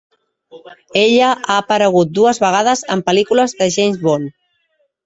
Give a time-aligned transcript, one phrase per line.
[1.01, 4.37] Ella ha aparegut dues vegades en pel·lícules de James Bond.